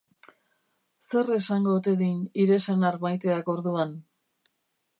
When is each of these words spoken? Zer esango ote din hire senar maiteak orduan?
Zer 1.09 1.29
esango 1.35 1.75
ote 1.81 1.93
din 2.01 2.17
hire 2.45 2.59
senar 2.71 2.99
maiteak 3.05 3.55
orduan? 3.57 3.95